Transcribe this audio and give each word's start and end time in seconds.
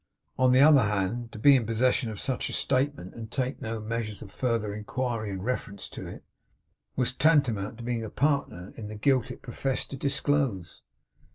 On 0.39 0.51
the 0.51 0.61
other 0.61 0.81
hand 0.81 1.31
to 1.31 1.37
be 1.37 1.55
in 1.55 1.67
possession 1.67 2.09
of 2.09 2.19
such 2.19 2.49
a 2.49 2.53
statement, 2.53 3.13
and 3.13 3.29
take 3.29 3.61
no 3.61 3.79
measures 3.79 4.23
of 4.23 4.31
further 4.31 4.73
inquiry 4.73 5.29
in 5.29 5.43
reference 5.43 5.87
to 5.89 6.07
it, 6.07 6.23
was 6.95 7.13
tantamount 7.13 7.77
to 7.77 7.83
being 7.83 8.03
a 8.03 8.09
partner 8.09 8.73
in 8.75 8.87
the 8.87 8.95
guilt 8.95 9.29
it 9.29 9.43
professed 9.43 9.91
to 9.91 9.97
disclose. 9.97 10.81